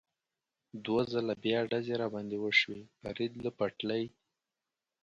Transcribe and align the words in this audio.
دوه 0.85 1.01
ځله 1.13 1.33
بیا 1.43 1.59
ډزې 1.71 1.95
را 2.01 2.07
باندې 2.13 2.35
وشوې، 2.43 2.81
فرید 3.01 3.31
له 3.43 3.49
پټلۍ. 3.57 4.05